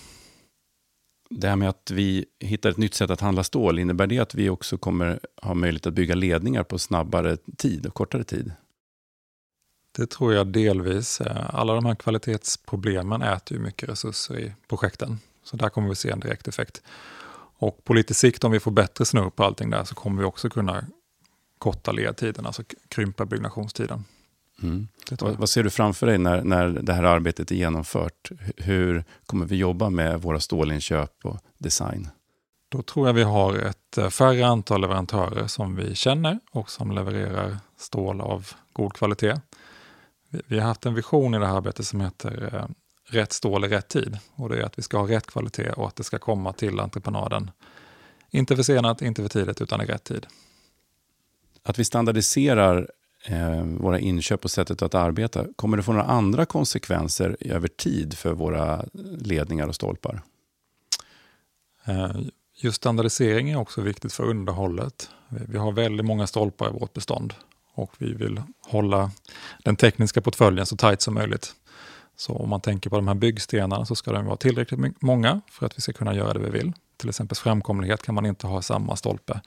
Det 1.30 1.48
här 1.48 1.56
med 1.56 1.70
att 1.70 1.92
vi 1.92 2.26
hittar 2.40 2.70
ett 2.70 2.78
nytt 2.78 2.94
sätt 2.94 3.10
att 3.10 3.22
handla 3.22 3.44
stål, 3.44 3.80
innebär 3.80 4.08
det 4.08 4.20
att 4.20 4.36
vi 4.36 4.50
också 4.50 4.78
kommer 4.78 5.20
ha 5.42 5.54
möjlighet 5.54 5.88
att 5.88 5.94
bygga 5.94 6.16
ledningar 6.16 6.64
på 6.64 6.80
snabbare 6.80 7.38
tid 7.38 7.86
och 7.86 7.94
kortare 7.94 8.24
tid? 8.24 8.52
Det 10.00 10.08
tror 10.08 10.34
jag 10.34 10.48
delvis. 10.48 11.22
Eh, 11.22 11.56
Alla 11.56 11.74
de 11.74 11.86
här 11.86 11.96
kvalitetsproblemen 11.96 13.22
äter 13.22 13.58
ju 13.58 13.64
mycket 13.64 13.90
resurser 13.90 14.40
i 14.40 14.54
projekten. 14.68 15.20
Så 15.44 15.58
där 15.58 15.70
kommer 15.70 15.90
vi 15.90 15.96
se 15.96 16.10
en 16.10 16.20
direkt 16.20 16.48
effekt. 16.48 16.82
Och 17.58 17.84
på 17.84 17.94
lite 17.94 18.14
sikt, 18.14 18.44
om 18.44 18.52
vi 18.52 18.60
får 18.60 18.72
bättre 18.72 19.06
snurr 19.06 19.30
på 19.30 19.44
allting 19.44 19.70
där, 19.70 19.84
så 19.84 19.96
kommer 19.96 20.22
vi 20.22 20.28
också 20.28 20.50
kunna 20.50 20.86
korta 21.58 21.92
ledtiden, 21.92 22.46
alltså 22.46 22.64
krympa 22.90 23.26
byggnationstiden. 23.26 24.04
Mm. 24.64 24.88
Vad, 25.20 25.50
ser 25.50 25.64
du 25.64 25.70
framför 25.70 26.08
dig 26.08 26.18
när, 26.18 26.44
när 26.44 26.68
det 26.68 26.94
här 26.94 27.04
arbetet 27.04 27.52
är 27.52 27.56
genomfört? 27.56 28.32
Hur 28.58 29.04
kommer 29.26 29.46
vi 29.46 29.56
jobba 29.56 29.90
med 29.90 30.22
våra 30.22 30.40
stålinköp 30.40 31.14
och 31.24 31.38
design? 31.58 32.10
Då 32.70 32.82
tror 32.82 33.08
jag 33.08 33.14
vi 33.14 33.24
har 33.24 33.56
ett 33.56 33.98
eh, 33.98 34.10
färre 34.10 34.48
antal 34.48 34.82
leverantörer 34.82 35.48
som 35.48 35.76
vi 35.76 35.96
känner 35.96 36.40
och 36.52 36.72
som 36.72 36.92
levererar 36.92 37.58
stål 37.78 38.22
av 38.22 38.48
god 38.74 38.94
kvalitet. 38.94 39.36
Vi, 40.30 40.60
har 40.60 40.68
haft 40.68 40.86
en 40.86 40.94
vision 40.94 41.36
i 41.36 41.40
det 41.40 41.48
här 41.48 41.58
arbetet 41.58 41.88
som 41.88 42.02
heter 42.02 42.56
eh, 42.56 42.66
rätt 43.06 43.34
stål 43.34 43.66
i 43.66 43.68
rätt 43.68 43.88
tid. 43.88 44.18
Och 44.36 44.50
det 44.50 44.58
är 44.58 44.64
att 44.64 44.78
vi 44.78 44.82
ska 44.82 44.98
ha 44.98 45.10
rätt 45.10 45.28
kvalitet 45.28 45.72
och 45.72 45.88
att 45.88 45.96
det 45.96 46.04
ska 46.04 46.20
komma 46.20 46.54
till 46.54 46.80
entreprenaden. 46.80 47.52
Inte 48.30 48.56
för 48.56 48.64
senat, 48.64 49.02
inte 49.02 49.22
för 49.22 49.30
tidigt, 49.30 49.62
utan 49.62 49.82
i 49.82 49.86
rätt 49.86 50.04
tid. 50.04 50.28
Att 51.64 51.80
vi 51.80 51.84
standardiserar 51.84 52.90
eh, 53.26 53.64
våra 53.64 54.00
inköp 54.00 54.44
och 54.44 54.52
sättet 54.52 54.82
att 54.82 54.96
arbeta, 54.96 55.46
kommer 55.56 55.78
det 55.78 55.84
få 55.84 55.92
några 55.92 56.06
andra 56.06 56.46
konsekvenser 56.46 57.38
över 57.40 57.68
tid 57.68 58.18
för 58.18 58.34
våra 58.34 58.86
ledningar 59.18 59.68
och 59.68 59.76
stolpar? 59.76 60.22
Eh, 61.86 62.18
Just 62.62 62.78
standardisering 62.78 63.50
är 63.50 63.58
också 63.58 63.82
viktigt 63.82 64.14
för 64.14 64.24
underhållet. 64.24 65.10
Vi 65.30 65.58
har 65.58 65.72
väldigt 65.72 66.06
många 66.06 66.28
stolpar 66.28 66.70
i 66.70 66.72
vårt 66.80 66.94
bestånd 66.94 67.34
och 67.80 67.96
vi 67.98 68.14
vill 68.14 68.42
hålla 68.62 69.12
den 69.64 69.76
tekniska 69.76 70.22
portföljen 70.22 70.66
så 70.66 70.76
tajt 70.76 71.02
som 71.02 71.14
möjligt. 71.14 71.56
Så 72.16 72.34
om 72.34 72.50
man 72.50 72.62
tänker 72.62 72.90
på 72.90 72.96
de 72.96 73.08
här 73.08 73.16
byggstenarna 73.16 73.86
så 73.86 73.96
ska 73.96 74.12
de 74.12 74.26
vara 74.26 74.38
tillräckligt 74.38 75.02
många 75.02 75.42
för 75.52 75.66
att 75.66 75.78
vi 75.78 75.82
ska 75.82 75.94
kunna 75.94 76.16
göra 76.16 76.34
det 76.34 76.40
vi 76.40 76.50
vill. 76.50 76.74
Till 76.98 77.10
exempel 77.10 77.38
framkomlighet 77.38 78.02
kan 78.02 78.16
man 78.16 78.26
inte 78.26 78.48
ha 78.48 78.62
samma 78.62 78.96
stolpe 78.96 79.42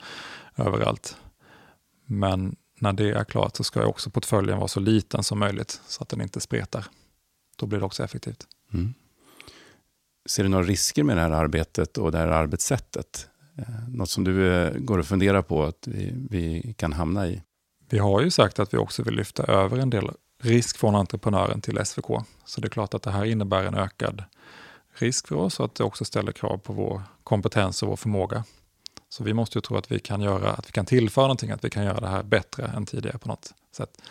överallt. 0.57 1.17
Men 2.05 2.55
när 2.79 2.93
det 2.93 3.09
är 3.09 3.23
klart 3.23 3.55
så 3.55 3.63
ska 3.63 3.85
också 3.85 4.09
portföljen 4.09 4.57
vara 4.57 4.67
så 4.67 4.79
liten 4.79 5.23
som 5.23 5.39
möjligt 5.39 5.81
så 5.87 6.03
att 6.03 6.09
den 6.09 6.21
inte 6.21 6.39
spretar. 6.39 6.85
Då 7.55 7.65
blir 7.65 7.79
det 7.79 7.85
också 7.85 8.03
effektivt. 8.03 8.47
Mm. 8.73 8.93
Ser 10.25 10.43
du 10.43 10.49
några 10.49 10.63
risker 10.63 11.03
med 11.03 11.17
det 11.17 11.21
här 11.21 11.31
arbetet 11.31 11.97
och 11.97 12.11
det 12.11 12.17
här 12.17 12.27
arbetssättet? 12.27 13.29
Eh, 13.57 13.89
något 13.89 14.09
som 14.09 14.23
du 14.23 14.53
eh, 14.53 14.73
går 14.77 14.97
och 14.97 15.05
funderar 15.05 15.41
på 15.41 15.63
att 15.63 15.87
vi, 15.87 16.13
vi 16.29 16.73
kan 16.77 16.93
hamna 16.93 17.27
i? 17.27 17.41
Vi 17.93 17.99
har 17.99 18.21
ju 18.21 18.31
sagt 18.31 18.59
att 18.59 18.73
vi 18.73 18.77
också 18.77 19.03
vill 19.03 19.13
lyfta 19.13 19.43
över 19.43 19.77
en 19.77 19.89
del 19.89 20.11
risk 20.41 20.77
från 20.77 20.95
entreprenören 20.95 21.61
till 21.61 21.85
SVK. 21.85 22.05
Så 22.45 22.61
det 22.61 22.67
är 22.67 22.69
klart 22.69 22.93
att 22.93 23.03
det 23.03 23.11
här 23.11 23.25
innebär 23.25 23.63
en 23.63 23.75
ökad 23.75 24.23
risk 24.93 25.27
för 25.27 25.35
oss 25.35 25.59
och 25.59 25.65
att 25.65 25.75
det 25.75 25.83
också 25.83 26.05
ställer 26.05 26.31
krav 26.31 26.57
på 26.57 26.73
vår 26.73 27.01
kompetens 27.23 27.83
och 27.83 27.89
vår 27.89 27.95
förmåga. 27.95 28.43
Så 29.09 29.23
vi 29.23 29.33
måste 29.33 29.57
ju 29.57 29.61
tro 29.61 29.77
att 29.77 29.91
vi 29.91 29.99
kan 29.99 30.21
göra, 30.21 30.49
att 30.49 30.67
vi 30.67 30.71
kan 30.71 30.85
tillföra 30.85 31.23
någonting, 31.23 31.51
att 31.51 31.63
vi 31.63 31.69
kan 31.69 31.83
göra 31.83 31.99
det 31.99 32.07
här 32.07 32.23
bättre 32.23 32.65
än 32.65 32.85
tidigare 32.85 33.17
på 33.17 33.27
något 33.27 33.53
sätt. 33.75 34.01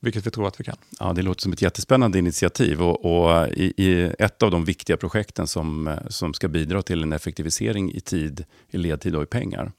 Vilket 0.00 0.26
vi 0.26 0.30
tror 0.30 0.48
att 0.48 0.60
vi 0.60 0.64
kan. 0.64 0.76
Ja, 1.00 1.12
det 1.12 1.22
låter 1.22 1.42
som 1.42 1.52
ett 1.52 1.62
jättespännande 1.62 2.18
initiativ 2.18 2.82
och, 2.82 3.04
och 3.04 3.48
i, 3.48 3.72
i, 3.76 4.12
ett 4.18 4.42
av 4.42 4.50
de 4.50 4.64
viktiga 4.64 4.96
projekten 4.96 5.46
som, 5.46 5.96
som 6.08 6.34
ska 6.34 6.48
bidra 6.48 6.82
till 6.82 7.02
en 7.02 7.12
effektivisering 7.12 7.92
i 7.92 8.00
tid, 8.00 8.44
i 8.68 8.78
ledtid 8.78 9.16
och 9.16 9.22
i 9.22 9.26
pengar. 9.26 9.72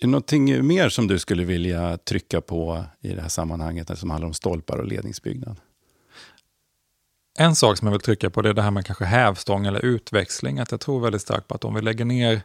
Är 0.00 0.06
det 0.06 0.10
någonting 0.10 0.66
mer 0.66 0.88
som 0.88 1.06
du 1.06 1.18
skulle 1.18 1.44
vilja 1.44 1.98
trycka 1.98 2.40
på 2.40 2.84
i 3.00 3.14
det 3.14 3.22
här 3.22 3.28
sammanhanget 3.28 3.98
som 3.98 4.10
handlar 4.10 4.26
om 4.26 4.34
stolpar 4.34 4.78
och 4.78 4.86
ledningsbyggnad? 4.86 5.56
En 7.38 7.56
sak 7.56 7.78
som 7.78 7.86
jag 7.86 7.92
vill 7.92 8.00
trycka 8.00 8.30
på 8.30 8.42
det 8.42 8.48
är 8.48 8.54
det 8.54 8.62
här 8.62 8.70
med 8.70 8.86
kanske 8.86 9.04
hävstång 9.04 9.66
eller 9.66 9.84
utväxling. 9.84 10.58
Att 10.58 10.70
jag 10.70 10.80
tror 10.80 11.00
väldigt 11.00 11.22
starkt 11.22 11.48
på 11.48 11.54
att 11.54 11.64
om 11.64 11.74
vi 11.74 11.80
lägger 11.80 12.04
ner 12.04 12.42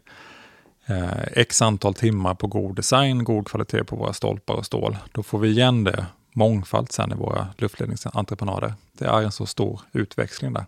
eh, 0.86 1.24
x 1.31 1.62
antal 1.62 1.93
timmar 1.93 2.36
på 2.36 2.48
god 2.48 2.75
design, 2.75 3.24
god 3.24 3.48
kvalitet 3.48 3.83
på 3.83 3.95
våra 3.95 4.13
stolpar 4.13 4.53
och 4.53 4.65
stål, 4.65 4.98
då 5.12 5.24
får 5.24 5.39
vi 5.39 5.50
igen 5.50 5.83
det 5.83 6.05
mångfald 6.33 6.91
sen 6.91 7.12
i 7.12 7.15
våra 7.15 7.48
luftledningsentreprenader. 7.57 8.74
Det 8.93 9.05
är 9.05 9.22
en 9.22 9.31
så 9.31 9.45
stor 9.45 9.81
utväxling 9.91 10.53
där. 10.53 10.65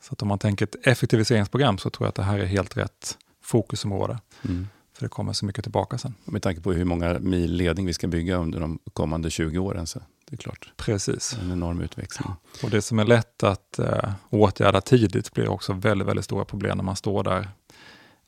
Så 0.00 0.12
att 0.12 0.22
om 0.22 0.28
man 0.28 0.38
tänker 0.38 0.64
ett 0.64 0.86
effektiviseringsprogram 0.86 1.78
så 1.78 1.90
tror 1.90 2.06
jag 2.06 2.08
att 2.08 2.14
det 2.14 2.22
här 2.22 2.38
är 2.38 2.46
helt 2.46 2.76
rätt 2.76 3.18
fokusområde. 3.42 4.18
Mm. 4.44 4.68
För 4.94 5.04
det 5.04 5.08
kommer 5.08 5.32
så 5.32 5.46
mycket 5.46 5.64
tillbaka 5.64 5.98
sen. 5.98 6.14
Med 6.24 6.42
tanke 6.42 6.60
på 6.60 6.72
hur 6.72 6.84
många 6.84 7.18
mil 7.18 7.52
ledning 7.52 7.86
vi 7.86 7.94
ska 7.94 8.06
bygga 8.06 8.36
under 8.36 8.60
de 8.60 8.78
kommande 8.92 9.30
20 9.30 9.58
åren. 9.58 9.86
Så 9.86 10.00
det 10.28 10.34
är 10.34 10.36
klart. 10.36 10.72
Precis. 10.76 11.36
En 11.42 11.52
enorm 11.52 11.80
utväxling. 11.80 12.30
Och 12.62 12.70
det 12.70 12.82
som 12.82 12.98
är 12.98 13.04
lätt 13.04 13.42
att 13.42 13.78
eh, 13.78 14.12
åtgärda 14.30 14.80
tidigt 14.80 15.32
blir 15.32 15.48
också 15.48 15.72
väldigt, 15.72 16.08
väldigt 16.08 16.24
stora 16.24 16.44
problem 16.44 16.76
när 16.76 16.84
man 16.84 16.96
står 16.96 17.24
där 17.24 17.48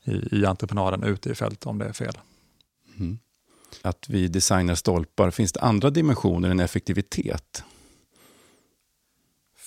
i, 0.03 0.37
i 0.37 0.45
entreprenaden 0.45 1.03
ute 1.03 1.29
i 1.29 1.35
fält 1.35 1.65
om 1.65 1.77
det 1.77 1.85
är 1.85 1.93
fel. 1.93 2.17
Mm. 2.97 3.19
Att 3.81 4.09
vi 4.09 4.27
designar 4.27 4.75
stolpar, 4.75 5.31
finns 5.31 5.53
det 5.53 5.59
andra 5.59 5.89
dimensioner 5.89 6.49
än 6.49 6.59
effektivitet? 6.59 7.63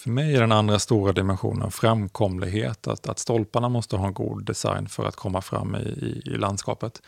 För 0.03 0.11
mig 0.11 0.37
är 0.37 0.41
den 0.41 0.53
andra 0.53 0.79
stora 0.79 1.13
dimensionen 1.13 1.71
framkomlighet. 1.71 2.87
Att, 2.87 3.09
att 3.09 3.19
stolparna 3.19 3.69
måste 3.69 3.97
ha 3.97 4.07
en 4.07 4.15
god 4.15 4.45
design 4.45 4.89
för 4.89 5.05
att 5.05 5.17
komma 5.17 5.43
fram 5.43 5.77
i, 5.77 5.79
i, 5.79 6.23
i 6.25 6.39
landskapet. 6.39 7.03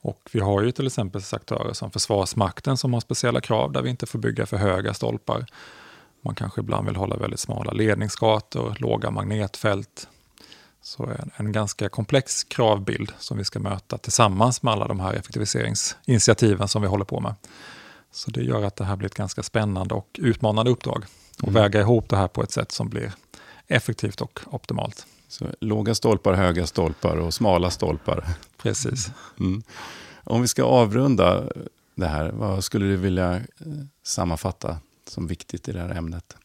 Och 0.00 0.28
vi 0.32 0.40
har 0.40 0.62
ju 0.62 0.72
till 0.72 0.86
exempel 0.86 1.22
aktörer 1.32 1.72
som 1.72 1.90
Försvarsmakten 1.90 2.76
som 2.76 2.92
har 2.92 3.00
speciella 3.00 3.40
krav 3.40 3.72
där 3.72 3.82
vi 3.82 3.90
inte 3.90 4.06
får 4.06 4.18
bygga 4.18 4.46
för 4.46 4.56
höga 4.56 4.94
stolpar. 4.94 5.46
Man 6.24 6.34
kanske 6.34 6.60
ibland 6.60 6.86
vill 6.86 6.96
hålla 6.96 7.16
väldigt 7.16 7.40
smala 7.40 7.72
ledningsgator, 7.72 8.76
låga 8.78 9.10
magnetfält. 9.10 10.08
Så 10.82 11.04
en, 11.04 11.30
en 11.36 11.52
ganska 11.52 11.88
komplex 11.88 12.44
kravbild 12.44 13.12
som 13.18 13.38
vi 13.38 13.44
ska 13.44 13.58
möta 13.58 13.98
tillsammans 13.98 14.62
med 14.62 14.72
alla 14.72 14.88
de 14.88 15.00
här 15.00 15.12
effektiviseringsinitiativen 15.12 16.68
som 16.68 16.82
vi 16.82 16.88
håller 16.88 17.04
på 17.04 17.20
med. 17.20 17.34
Så 18.12 18.30
det 18.30 18.42
gör 18.42 18.62
att 18.62 18.76
det 18.76 18.84
här 18.84 18.96
blir 18.96 19.06
ett 19.06 19.14
ganska 19.14 19.42
spännande 19.42 19.94
och 19.94 20.20
utmanande 20.22 20.70
uppdrag. 20.70 21.04
Och 21.42 21.48
mm. 21.48 21.62
väga 21.62 21.80
ihop 21.80 22.08
det 22.08 22.16
här 22.16 22.28
på 22.28 22.42
ett 22.42 22.52
sätt 22.52 22.72
som 22.72 22.88
blir 22.88 23.12
effektivt 23.66 24.20
och 24.20 24.40
optimalt. 24.46 25.06
Så 25.28 25.46
låga 25.60 25.94
stolpar, 25.94 26.34
höga 26.34 26.66
stolpar 26.66 27.16
och 27.16 27.34
smala 27.34 27.70
stolpar. 27.70 28.28
Precis. 28.56 29.10
Mm. 29.40 29.62
Om 30.24 30.42
vi 30.42 30.48
ska 30.48 30.64
avrunda 30.64 31.44
det 31.94 32.06
här, 32.06 32.30
vad 32.30 32.64
skulle 32.64 32.86
du 32.86 32.96
vilja 32.96 33.34
eh, 33.36 33.42
sammanfatta 34.02 34.78
som 35.08 35.26
viktigt 35.26 35.68
i 35.68 35.72
det 35.72 35.80
här 35.80 35.90
ämnet? 35.90 36.36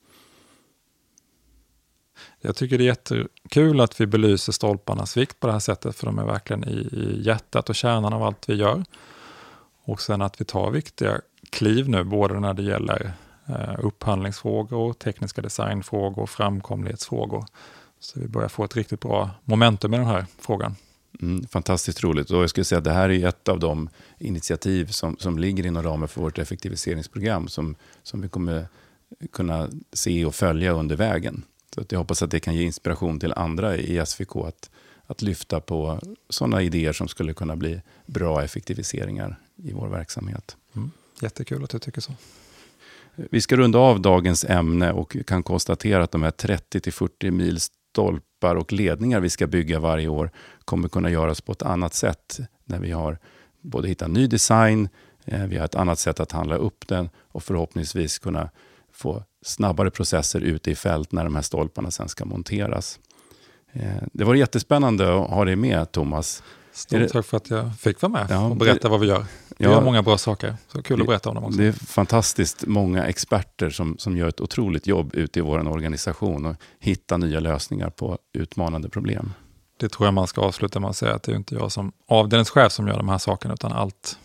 Jag 2.41 2.55
tycker 2.55 2.77
det 2.77 2.83
är 2.83 2.85
jättekul 2.85 3.81
att 3.81 4.01
vi 4.01 4.05
belyser 4.05 4.53
stolparnas 4.53 5.17
vikt 5.17 5.39
på 5.39 5.47
det 5.47 5.53
här 5.53 5.59
sättet, 5.59 5.95
för 5.95 6.05
de 6.05 6.19
är 6.19 6.25
verkligen 6.25 6.63
i, 6.67 6.89
i 6.91 7.21
hjärtat 7.25 7.69
och 7.69 7.75
kärnan 7.75 8.13
av 8.13 8.23
allt 8.23 8.49
vi 8.49 8.55
gör. 8.55 8.83
Och 9.83 10.01
sen 10.01 10.21
att 10.21 10.41
vi 10.41 10.45
tar 10.45 10.71
viktiga 10.71 11.21
kliv 11.49 11.89
nu, 11.89 12.03
både 12.03 12.39
när 12.39 12.53
det 12.53 12.63
gäller 12.63 13.13
upphandlingsfrågor, 13.77 14.93
tekniska 14.93 15.41
designfrågor, 15.41 16.25
framkomlighetsfrågor. 16.25 17.45
Så 17.99 18.19
vi 18.19 18.27
börjar 18.27 18.49
få 18.49 18.63
ett 18.63 18.75
riktigt 18.75 18.99
bra 18.99 19.29
momentum 19.43 19.93
i 19.93 19.97
den 19.97 20.05
här 20.05 20.25
frågan. 20.39 20.75
Mm, 21.21 21.47
fantastiskt 21.47 22.03
roligt. 22.03 22.31
Och 22.31 22.41
jag 22.41 22.49
skulle 22.49 22.63
säga 22.63 22.77
att 22.77 22.83
det 22.83 22.93
här 22.93 23.09
är 23.09 23.27
ett 23.27 23.47
av 23.47 23.59
de 23.59 23.89
initiativ 24.17 24.85
som, 24.85 25.17
som 25.19 25.39
ligger 25.39 25.65
inom 25.65 25.83
ramen 25.83 26.07
för 26.07 26.21
vårt 26.21 26.39
effektiviseringsprogram 26.39 27.47
som, 27.47 27.75
som 28.03 28.21
vi 28.21 28.29
kommer 28.29 28.67
kunna 29.31 29.69
se 29.93 30.25
och 30.25 30.35
följa 30.35 30.71
under 30.71 30.95
vägen. 30.95 31.43
Så 31.75 31.81
att 31.81 31.91
jag 31.91 31.99
hoppas 31.99 32.21
att 32.21 32.31
det 32.31 32.39
kan 32.39 32.55
ge 32.55 32.63
inspiration 32.63 33.19
till 33.19 33.33
andra 33.33 33.77
i 33.77 34.05
SVK 34.05 34.35
att, 34.35 34.69
att 35.05 35.21
lyfta 35.21 35.61
på 35.61 35.99
sådana 36.29 36.61
idéer 36.61 36.93
som 36.93 37.07
skulle 37.07 37.33
kunna 37.33 37.55
bli 37.55 37.81
bra 38.05 38.43
effektiviseringar 38.43 39.39
i 39.55 39.73
vår 39.73 39.87
verksamhet. 39.87 40.57
Mm. 40.75 40.91
Jättekul 41.21 41.63
att 41.63 41.69
du 41.69 41.79
tycker 41.79 42.01
så. 42.01 42.13
Vi 43.15 43.41
ska 43.41 43.55
runda 43.55 43.79
av 43.79 44.01
dagens 44.01 44.45
ämne 44.45 44.91
och 44.91 45.17
kan 45.27 45.43
konstatera 45.43 46.03
att 46.03 46.11
de 46.11 46.23
här 46.23 46.31
30-40 46.31 47.31
mil 47.31 47.59
stolpar 47.59 48.55
och 48.55 48.73
ledningar 48.73 49.19
vi 49.19 49.29
ska 49.29 49.47
bygga 49.47 49.79
varje 49.79 50.07
år 50.07 50.31
kommer 50.65 50.89
kunna 50.89 51.09
göras 51.09 51.41
på 51.41 51.51
ett 51.51 51.61
annat 51.61 51.93
sätt 51.93 52.39
när 52.65 52.79
vi 52.79 52.91
har 52.91 53.17
både 53.61 53.87
hittat 53.87 54.11
ny 54.11 54.27
design, 54.27 54.89
eh, 55.25 55.43
vi 55.43 55.57
har 55.57 55.65
ett 55.65 55.75
annat 55.75 55.99
sätt 55.99 56.19
att 56.19 56.31
handla 56.31 56.55
upp 56.55 56.87
den 56.87 57.09
och 57.17 57.43
förhoppningsvis 57.43 58.19
kunna 58.19 58.49
få 58.93 59.23
snabbare 59.41 59.91
processer 59.91 60.41
ute 60.41 60.71
i 60.71 60.75
fält 60.75 61.11
när 61.11 61.23
de 61.23 61.35
här 61.35 61.41
stolparna 61.41 61.91
sen 61.91 62.09
ska 62.09 62.25
monteras. 62.25 62.99
Eh, 63.73 64.03
det 64.13 64.23
var 64.23 64.35
jättespännande 64.35 65.21
att 65.21 65.29
ha 65.29 65.45
dig 65.45 65.55
med 65.55 65.91
Thomas. 65.91 66.43
Stort 66.73 67.11
tack 67.11 67.25
för 67.25 67.37
att 67.37 67.49
jag 67.49 67.75
fick 67.75 68.01
vara 68.01 68.11
med 68.11 68.27
ja, 68.29 68.47
och 68.47 68.55
berätta 68.55 68.89
vad 68.89 68.99
vi 68.99 69.07
gör. 69.07 69.25
Vi 69.57 69.65
ja, 69.65 69.71
gör 69.71 69.81
många 69.81 70.01
bra 70.01 70.17
saker, 70.17 70.55
så 70.67 70.81
kul 70.81 71.01
att 71.01 71.07
berätta 71.07 71.29
om 71.29 71.35
dem 71.35 71.43
också. 71.43 71.57
Det 71.57 71.65
är 71.65 71.71
fantastiskt 71.71 72.67
många 72.67 73.05
experter 73.05 73.69
som, 73.69 73.97
som 73.97 74.17
gör 74.17 74.27
ett 74.27 74.41
otroligt 74.41 74.87
jobb 74.87 75.15
ute 75.15 75.39
i 75.39 75.41
vår 75.41 75.67
organisation 75.67 76.45
och 76.45 76.55
hittar 76.79 77.17
nya 77.17 77.39
lösningar 77.39 77.89
på 77.89 78.17
utmanande 78.33 78.89
problem. 78.89 79.33
Det 79.77 79.89
tror 79.89 80.07
jag 80.07 80.13
man 80.13 80.27
ska 80.27 80.41
avsluta 80.41 80.79
med 80.79 80.89
att 80.89 80.97
säga 80.97 81.15
att 81.15 81.23
det 81.23 81.31
är 81.31 81.35
inte 81.35 81.55
jag 81.55 81.71
som 81.71 81.91
avdelningschef 82.07 82.71
som 82.71 82.87
gör 82.87 82.97
de 82.97 83.09
här 83.09 83.17
sakerna, 83.17 83.53
utan 83.53 83.71
allt 83.71 84.17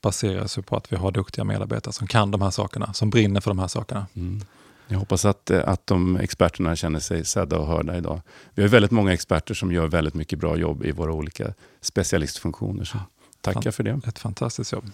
baseras 0.00 0.58
på 0.66 0.76
att 0.76 0.92
vi 0.92 0.96
har 0.96 1.12
duktiga 1.12 1.44
medarbetare 1.44 1.92
som 1.92 2.06
kan 2.06 2.30
de 2.30 2.42
här 2.42 2.50
sakerna, 2.50 2.92
som 2.92 3.10
brinner 3.10 3.40
för 3.40 3.50
de 3.50 3.58
här 3.58 3.68
sakerna. 3.68 4.06
Mm. 4.14 4.40
Jag 4.88 4.98
hoppas 4.98 5.24
att, 5.24 5.50
eh, 5.50 5.68
att 5.68 5.86
de 5.86 6.16
experterna 6.16 6.76
känner 6.76 7.00
sig 7.00 7.24
sedda 7.24 7.58
och 7.58 7.66
hörda 7.66 7.96
idag. 7.96 8.20
Vi 8.54 8.62
har 8.62 8.68
väldigt 8.68 8.90
många 8.90 9.12
experter 9.12 9.54
som 9.54 9.72
gör 9.72 9.86
väldigt 9.86 10.14
mycket 10.14 10.38
bra 10.38 10.56
jobb 10.56 10.84
i 10.84 10.92
våra 10.92 11.12
olika 11.12 11.54
specialistfunktioner. 11.80 12.84
Så 12.84 12.98
tackar 13.40 13.70
för 13.70 13.82
det. 13.82 14.00
Ett 14.06 14.18
fantastiskt 14.18 14.72
jobb. 14.72 14.84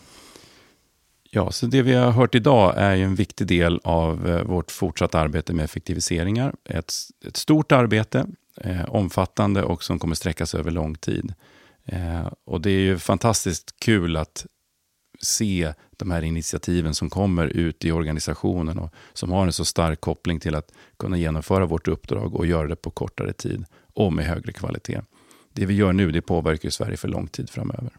Ja, 1.32 1.52
så 1.52 1.66
det 1.66 1.82
vi 1.82 1.94
har 1.94 2.10
hört 2.10 2.34
idag 2.34 2.74
är 2.76 2.96
en 2.96 3.14
viktig 3.14 3.46
del 3.46 3.80
av 3.84 4.28
eh, 4.28 4.42
vårt 4.42 4.70
fortsatta 4.70 5.20
arbete 5.20 5.52
med 5.52 5.64
effektiviseringar. 5.64 6.54
Ett, 6.64 6.92
ett 7.24 7.36
stort 7.36 7.72
arbete, 7.72 8.26
eh, 8.56 8.84
omfattande 8.84 9.62
och 9.62 9.82
som 9.82 9.98
kommer 9.98 10.14
sträckas 10.14 10.54
över 10.54 10.70
lång 10.70 10.94
tid. 10.94 11.34
Eh, 11.84 12.26
och 12.44 12.60
Det 12.60 12.70
är 12.70 12.80
ju 12.80 12.98
fantastiskt 12.98 13.74
kul 13.80 14.16
att 14.16 14.46
se 15.22 15.72
de 15.96 16.10
här 16.10 16.22
initiativen 16.22 16.94
som 16.94 17.10
kommer 17.10 17.46
ut 17.46 17.84
i 17.84 17.92
organisationen 17.92 18.78
och 18.78 18.94
som 19.12 19.32
har 19.32 19.46
en 19.46 19.52
så 19.52 19.64
stark 19.64 20.00
koppling 20.00 20.40
till 20.40 20.54
att 20.54 20.72
kunna 20.96 21.18
genomföra 21.18 21.66
vårt 21.66 21.88
uppdrag 21.88 22.34
och 22.34 22.46
göra 22.46 22.68
det 22.68 22.76
på 22.76 22.90
kortare 22.90 23.32
tid 23.32 23.64
och 23.94 24.12
med 24.12 24.24
högre 24.24 24.52
kvalitet. 24.52 25.00
Det 25.52 25.66
vi 25.66 25.74
gör 25.74 25.92
nu 25.92 26.12
det 26.12 26.22
påverkar 26.22 26.70
Sverige 26.70 26.96
för 26.96 27.08
lång 27.08 27.26
tid 27.26 27.50
framöver. 27.50 27.90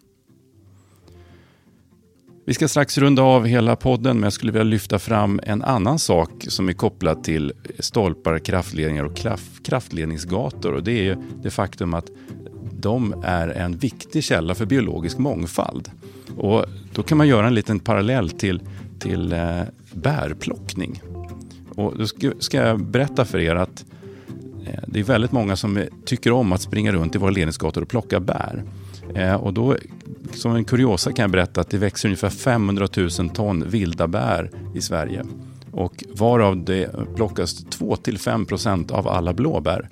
Vi 2.46 2.54
ska 2.54 2.68
strax 2.68 2.98
runda 2.98 3.22
av 3.22 3.46
hela 3.46 3.76
podden, 3.76 4.16
men 4.16 4.24
jag 4.24 4.34
skulle 4.34 4.52
vilja 4.52 4.64
lyfta 4.64 5.00
fram 5.00 5.40
en 5.44 5.64
annan 5.64 6.00
sak 6.00 6.46
som 6.48 6.70
är 6.70 6.74
kopplad 6.74 7.24
till 7.24 7.54
stolpar, 7.80 8.40
kraftledningar 8.40 9.04
och 9.04 9.18
kraftledningsgator. 9.64 10.74
Och 10.74 10.84
det 10.84 11.10
är 11.10 11.18
det 11.44 11.50
faktum 11.50 11.94
att 11.94 12.10
de 12.72 13.24
är 13.26 13.48
en 13.48 13.78
viktig 13.78 14.24
källa 14.24 14.56
för 14.56 14.66
biologisk 14.66 15.18
mångfald. 15.18 15.92
Och 16.38 16.66
då 16.94 17.04
kan 17.04 17.18
man 17.18 17.28
göra 17.28 17.48
en 17.48 17.56
liten 17.56 17.80
parallell 17.80 18.30
till, 18.30 18.62
till 19.00 19.34
eh, 19.34 19.62
bärplockning. 19.94 21.02
Och 21.76 21.98
då 21.98 22.08
ska, 22.08 22.32
ska 22.40 22.58
jag 22.58 22.80
berätta 22.84 23.26
för 23.26 23.40
er 23.40 23.56
att 23.56 23.86
Eh, 24.66 24.80
det 24.88 25.00
är 25.00 25.04
väldigt 25.04 25.32
många 25.32 25.56
som 25.56 25.84
tycker 26.06 26.32
om 26.32 26.52
att 26.52 26.62
springa 26.62 26.92
runt 26.92 27.16
i 27.16 27.18
våra 27.18 27.32
ledningsgator 27.32 27.82
och 27.82 27.90
plocka 27.90 28.20
bär. 28.20 28.64
Eh, 29.16 29.36
och 29.36 29.54
då, 29.54 29.76
som 30.34 30.56
en 30.56 30.66
kuriosa 30.66 31.12
kan 31.12 31.24
jag 31.24 31.32
berätta 31.32 31.62
att 31.62 31.70
det 31.70 31.78
växer 31.78 32.08
ungefär 32.10 32.30
500 32.30 32.88
000 32.98 33.30
ton 33.30 33.70
vilda 33.70 34.08
bär 34.08 34.52
i 34.76 34.82
Sverige. 34.82 35.26
Och 35.72 36.04
varav 36.14 36.66
det 36.66 37.16
plockas 37.16 37.66
2-5% 37.66 38.92
av 38.92 39.08
alla 39.08 39.34
blåbär. 39.34 39.90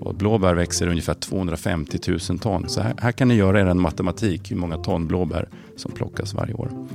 Och 0.00 0.14
blåbär 0.14 0.54
växer 0.54 0.86
ungefär 0.86 1.14
250 1.14 1.98
000 2.30 2.38
ton. 2.38 2.68
Så 2.68 2.80
här, 2.80 2.94
här 2.98 3.12
kan 3.12 3.28
ni 3.28 3.34
göra 3.34 3.60
er 3.60 3.66
en 3.66 3.80
matematik 3.80 4.50
hur 4.50 4.56
många 4.56 4.76
ton 4.76 5.06
blåbär 5.06 5.48
som 5.76 5.92
plockas 5.92 6.34
varje 6.34 6.54
år. 6.54 6.88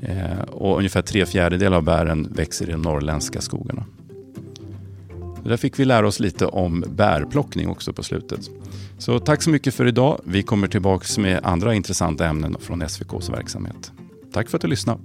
Eh, 0.00 0.40
och 0.50 0.78
ungefär 0.78 1.02
tre 1.02 1.26
fjärdedelar 1.26 1.76
av 1.76 1.82
bären 1.82 2.28
växer 2.32 2.68
i 2.68 2.72
de 2.72 2.82
norrländska 2.82 3.40
skogarna. 3.40 3.84
Där 5.44 5.56
fick 5.56 5.78
vi 5.78 5.84
lära 5.84 6.06
oss 6.06 6.20
lite 6.20 6.46
om 6.46 6.84
bärplockning 6.88 7.68
också 7.68 7.92
på 7.92 8.02
slutet. 8.02 8.40
Så 8.98 9.18
tack 9.18 9.42
så 9.42 9.50
mycket 9.50 9.74
för 9.74 9.86
idag. 9.86 10.20
Vi 10.24 10.42
kommer 10.42 10.68
tillbaka 10.68 11.20
med 11.20 11.40
andra 11.42 11.74
intressanta 11.74 12.26
ämnen 12.26 12.56
från 12.60 12.82
SVKs 12.82 13.30
verksamhet. 13.30 13.92
Tack 14.32 14.48
för 14.48 14.58
att 14.58 14.62
du 14.62 14.68
lyssnade. 14.68 15.00